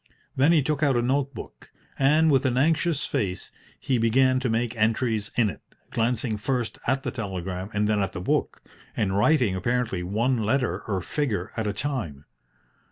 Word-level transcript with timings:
Then 0.35 0.51
he 0.51 0.63
took 0.63 0.81
out 0.81 0.97
a 0.97 1.01
note 1.03 1.35
book, 1.35 1.69
and, 1.99 2.31
with 2.31 2.43
an 2.47 2.57
anxious 2.57 3.05
face, 3.05 3.51
he 3.79 3.99
began 3.99 4.39
to 4.39 4.49
make 4.49 4.75
entries 4.75 5.29
in 5.37 5.47
it, 5.47 5.61
glancing 5.91 6.37
first 6.37 6.79
at 6.87 7.03
the 7.03 7.11
telegram 7.11 7.69
and 7.71 7.87
then 7.87 8.01
at 8.01 8.13
the 8.13 8.19
book, 8.19 8.63
and 8.97 9.15
writing 9.15 9.55
apparently 9.55 10.01
one 10.01 10.41
letter 10.41 10.81
or 10.87 11.03
figure 11.03 11.51
at 11.55 11.67
a 11.67 11.73
time. 11.73 12.25